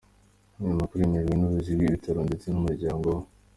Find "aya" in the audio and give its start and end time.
0.59-0.79